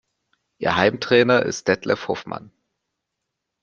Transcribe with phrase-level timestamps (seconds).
[0.57, 2.51] Ihr Heimtrainer ist Detlef Hofmann.